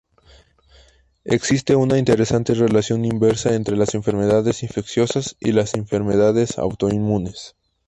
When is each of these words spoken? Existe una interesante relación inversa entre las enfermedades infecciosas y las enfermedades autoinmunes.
Existe 1.25 1.75
una 1.75 1.99
interesante 1.99 2.55
relación 2.55 3.05
inversa 3.05 3.53
entre 3.53 3.77
las 3.77 3.93
enfermedades 3.93 4.63
infecciosas 4.63 5.35
y 5.39 5.51
las 5.51 5.75
enfermedades 5.75 6.57
autoinmunes. 6.57 7.55